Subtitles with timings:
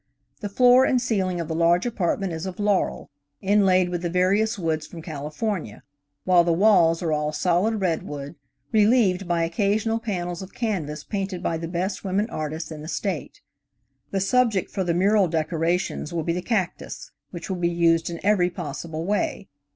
[0.39, 4.57] The floor and ceiling of the large apartment is of laurel, inlaid with the various
[4.57, 5.83] woods from California,
[6.23, 8.33] while the walls are all solid redwood,
[8.71, 13.41] relieved by occasional panels of canvas painted by the best women artists in the State.
[14.09, 18.19] The subject for the mural decorations will be the cactus, which will be used in
[18.25, 19.49] every possible way.